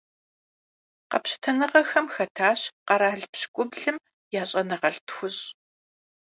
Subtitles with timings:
[1.09, 3.97] Къэпщытэныгъэхэм хэтащ къэрал пщыкӏублым
[4.41, 5.41] я щӀэныгъэлӀ тхущӏ.